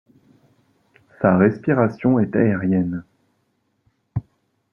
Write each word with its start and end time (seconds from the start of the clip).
Sa 1.21 1.37
respiration 1.37 2.17
est 2.19 2.35
aérienne. 2.35 3.03